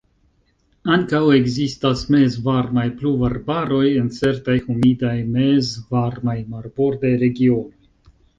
Ankaŭ 0.93 1.19
ekzistas 1.33 2.01
mezvarmaj 2.15 2.85
pluvarbaroj, 3.01 3.83
en 4.01 4.09
certaj 4.17 4.57
humidaj 4.65 5.13
mezvarmaj 5.37 6.37
marbordaj 6.57 7.15
regionoj. 7.27 7.71